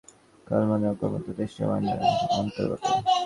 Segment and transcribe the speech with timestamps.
[0.47, 1.99] কাল মনের অন্তর্গত, দেশও মনের
[2.39, 2.83] অন্তর্গত।